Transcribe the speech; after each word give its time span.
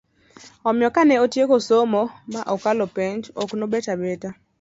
omiyo 0.69 0.89
kane 0.95 1.15
osetieko 1.23 1.55
somo 1.67 2.01
ma 2.33 2.41
okalo 2.53 2.85
penj, 2.95 3.21
ok 3.41 3.49
ne 3.55 3.63
obet 3.67 3.85
abeta 3.93 4.29